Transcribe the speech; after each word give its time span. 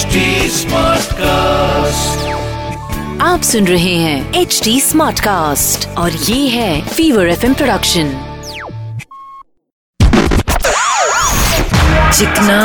HD 0.00 0.18
Smartcast. 0.50 2.20
आप 3.22 3.40
सुन 3.42 3.66
रहे 3.66 3.94
हैं 3.94 4.34
एच 4.34 4.60
डी 4.64 4.80
स्मार्ट 4.80 5.20
कास्ट 5.20 5.88
और 5.88 6.12
ये 6.12 6.48
है 6.48 6.88
fever 6.88 7.28
F 7.28 7.46
production 7.46 8.12
Chikna. 12.18 12.60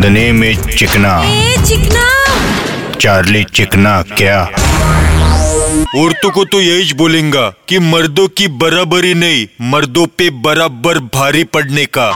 The 0.00 0.04
name 0.04 0.44
is 0.44 0.68
Chikna. 0.68 1.22
A 1.26 1.56
Chikna. 1.68 2.06
Charlie 3.00 3.44
चिकना 3.44 4.02
क्या? 4.02 4.42
औरतों 5.96 6.30
को 6.30 6.44
तो 6.44 6.60
यही 6.60 6.92
बोलेंगा 6.92 7.52
कि 7.68 7.78
मर्दों 7.78 8.28
की 8.28 8.48
बराबरी 8.48 9.14
नहीं 9.14 9.46
मर्दों 9.60 10.06
पे 10.06 10.30
बराबर 10.30 10.98
भारी 10.98 11.44
पड़ने 11.44 11.86
का। 11.86 12.10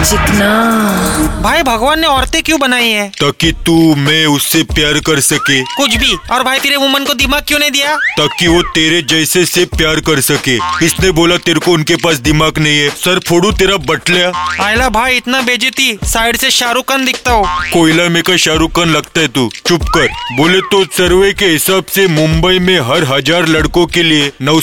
चिकना 0.00 1.40
भाई 1.42 1.62
भगवान 1.62 2.00
ने 2.00 2.06
औरतें 2.06 2.42
क्यों 2.42 2.58
बनाई 2.60 2.88
है? 2.88 3.08
ताकि 3.10 3.50
तू 3.66 3.74
मैं 3.96 4.24
उससे 4.26 4.62
प्यार 4.64 4.98
कर 5.06 5.20
सके। 5.20 5.60
कुछ 5.66 5.94
भी। 5.96 6.16
और 6.32 6.42
भाई 6.42 6.58
तेरे 6.58 6.76
वुमन 6.76 7.04
को 7.04 7.14
दिमाग 7.14 7.42
क्यों 7.48 7.58
नहीं 7.58 7.70
दिया? 7.70 7.94
ताकि 8.18 8.46
वो 8.46 8.62
तेरे 8.74 9.00
जैसे 9.04 9.44
से 9.44 9.64
प्यार 9.76 10.00
कर 10.00 10.20
सके। 10.20 10.56
इसने 10.86 11.10
बोला 11.10 11.36
तेरे 11.36 11.60
को 11.60 11.72
उनके 11.72 11.96
पास 11.96 12.16
दिमाग 12.20 12.58
नहीं 12.58 12.78
है। 12.78 12.88
सर 12.96 13.20
फोड़ू 13.28 13.52
तेरा 13.52 13.76
बटलिया। 13.86 14.32
आयला 14.62 14.88
भाई 14.88 15.16
इतना 15.16 15.40
बेजती 15.42 15.98
साइड 16.04 16.36
से 16.36 16.50
शाहरुख 16.50 16.88
खान 16.88 17.04
दिखता 17.04 17.30
हो। 17.30 17.44
कोयला 17.72 18.08
में 18.08 18.22
का 18.22 18.36
शाहरुख 18.36 18.76
खान 18.76 18.92
लगता 18.92 19.20
है 19.20 19.28
तू। 19.28 19.48
चुप 19.66 19.88
कर। 19.94 20.08
बोले 20.36 20.60
तो 20.72 20.84
सर्वे 20.96 21.32
के 21.32 21.46
हिसाब 21.46 21.84
से 21.94 22.06
मुंबई 22.08 22.58
में 22.58 22.78
हर 22.90 23.04
हज़ार 23.04 23.48
लड़कों 23.48 23.86
के 23.86 24.02
लिए 24.02 24.32
नौ 24.42 24.60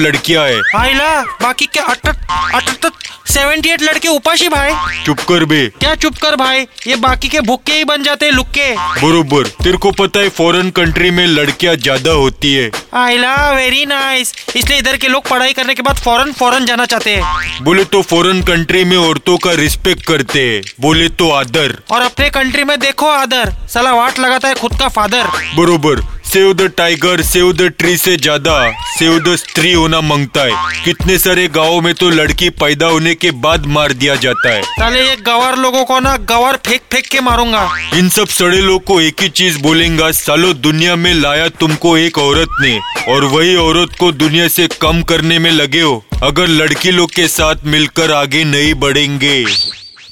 लड़कियाँ 0.00 0.46
है। 0.46 0.60
आयला 0.76 1.20
बाकी 1.42 1.66
क्या 1.66 1.84
अटट 1.84 2.92
सेवेंटी 3.28 3.68
एट 3.68 3.82
लड़के 3.82 4.08
उपाशी 4.08 4.48
भाई। 4.58 5.04
चुप 5.04 5.20
कर 5.28 5.44
बे। 5.44 5.66
क्या 5.80 5.94
चुप 5.96 6.16
कर 6.22 6.36
भाई? 6.36 6.66
ये 6.86 6.96
बाकी 6.98 7.28
के 7.28 7.40
भुक्के 7.42 7.72
ही 7.72 7.84
बन 7.84 8.02
जाते 8.02 8.26
हैं 8.26 8.32
लुक्के। 8.32 8.70
बरोबर। 9.02 9.46
तेरे 9.62 9.76
को 9.78 9.90
पता 9.94 10.20
है 10.20 10.28
फॉरेन 10.30 10.70
कंट्री 10.70 11.10
में 11.10 11.26
लड़कियाँ 11.26 11.74
ज़्यादा 11.76 12.10
होती 12.12 12.54
है। 12.54 12.70
आयला 12.96 13.34
वेरी 13.52 13.84
नाइस 13.86 14.34
इसलिए 14.56 14.78
इधर 14.78 14.96
के 14.96 15.08
लोग 15.08 15.28
पढ़ाई 15.28 15.52
करने 15.52 15.74
के 15.74 15.82
बाद 15.82 15.96
फ़ौरन 15.98 16.32
फ़ौरन 16.32 16.66
जाना 16.66 16.86
चाहते 16.86 17.14
हैं। 17.14 17.64
बोले 17.64 17.84
तो 17.86 18.02
फॉरेन 18.04 18.42
कंट्री 18.42 18.84
में 18.84 18.96
औरतों 18.96 19.36
का 19.38 19.52
रिस्पेक्ट 19.54 20.06
करते 20.06 20.42
है। 20.42 20.60
बोले 20.80 21.08
तो 21.10 21.30
आदर। 21.32 21.76
और 21.90 22.02
अपने 22.02 22.30
कंट्री 22.30 22.64
में 22.64 22.78
देखो 22.80 23.08
आदर। 23.08 23.52
सला 23.68 23.94
वाट 23.94 24.18
लगाता 24.18 24.48
है 24.48 24.54
खुद 24.54 24.78
का 24.80 24.88
फादर 24.90 25.26
बरोबर। 25.56 26.00
Save 26.28 26.52
the 26.54 26.62
tiger 26.76 27.20
save 27.22 27.52
the 27.52 27.68
tree 27.78 27.96
से 27.96 28.16
ज़्यादा 28.16 28.54
सेव 28.88 29.18
द 29.20 29.34
स्त्री 29.36 29.72
होना 29.72 30.00
माँगता 30.00 30.42
है। 30.42 30.82
कितने 30.84 31.16
सारे 31.18 31.46
गाँव 31.48 31.80
में 31.80 31.92
तो 31.94 32.08
लड़की 32.10 32.50
पैदा 32.52 32.86
होने 32.86 33.14
के 33.14 33.30
बाद 33.38 33.66
मार 33.68 33.92
दिया 33.92 34.14
जाता 34.16 34.50
है। 34.50 34.62
साले 34.62 35.02
ये 35.02 35.16
गवार 35.26 35.56
लोगों 35.58 35.84
को 35.84 36.00
ना 36.00 36.16
गवार 36.28 36.56
फेंक 36.66 36.80
फेंक 36.92 37.06
के 37.06 37.20
मारूँगा। 37.20 37.64
इन 37.94 38.08
सब 38.08 38.28
सड़े 38.30 38.60
लोग 38.60 38.84
को 38.84 39.00
एक 39.00 39.22
ही 39.22 39.28
चीज़ 39.30 39.58
बोलेंगा 39.62 40.10
सालो 40.12 40.52
दुनिया 40.60 40.96
में 40.96 41.12
लाया 41.14 41.48
तुमको 41.60 41.96
एक 41.98 42.18
औरत 42.18 42.60
ने 42.60 42.78
और 43.08 43.24
वही 43.26 43.56
औरत 43.56 43.96
को 44.00 44.12
दुनिया 44.14 44.48
से 44.50 44.68
कम 44.80 45.02
करने 45.04 45.38
में 45.38 45.50
लगे 45.50 45.80
हो। 45.80 46.04
अगर 46.22 46.48
लड़की 46.48 46.90
लोग 46.90 47.10
के 47.10 47.28
साथ 47.30 47.66
मिलकर 47.66 48.12
आगे 48.12 48.44
नहीं 48.46 48.74
बढ़ेंगे 48.76 49.44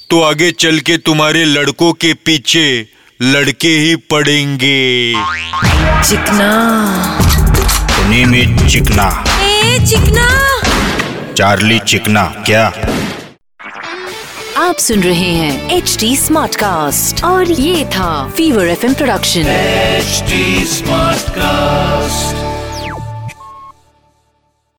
तो 0.09 0.21
आगे 0.23 0.51
चल 0.51 0.79
के 0.79 0.97
तुम्हारे 0.99 1.45
लड़कों 1.45 1.93
के 1.93 2.13
पीछे 2.25 2.67
लड़के 3.21 3.67
ही 3.67 3.95
पड़ेंगे। 3.95 5.13
चिकना। 6.09 6.49
उन्हीं 8.01 8.25
में 8.25 8.69
चिकना। 8.69 9.23
ए 9.41 9.85
चिकना। 9.89 10.61
चार्ली 11.33 11.79
चिकना 11.79 12.23
क्या? 12.23 12.73
आप 14.57 14.77
सुन 14.77 15.03
रहे 15.03 15.31
हैं 15.33 15.77
एच 15.77 15.97
डी 15.99 16.17
स्मार्ट 16.17 16.55
कास्ट 16.55 17.23
और 17.23 17.51
ये 17.51 17.85
था 17.85 18.29
fever 18.37 18.67
FM 18.67 18.93
production 18.93 19.41
HD 19.41 20.65
smart 20.65 21.17
Smartcast. 21.17 21.56